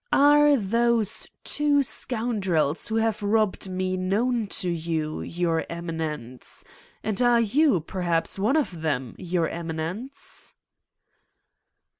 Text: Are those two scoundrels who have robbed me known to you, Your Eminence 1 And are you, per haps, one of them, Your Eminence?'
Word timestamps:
Are 0.11 0.57
those 0.57 1.29
two 1.43 1.83
scoundrels 1.83 2.87
who 2.87 2.95
have 2.95 3.21
robbed 3.21 3.69
me 3.69 3.95
known 3.97 4.47
to 4.47 4.71
you, 4.71 5.21
Your 5.21 5.63
Eminence 5.69 6.63
1 7.03 7.09
And 7.11 7.21
are 7.21 7.39
you, 7.39 7.81
per 7.81 8.01
haps, 8.01 8.39
one 8.39 8.55
of 8.55 8.81
them, 8.81 9.13
Your 9.19 9.47
Eminence?' 9.47 10.55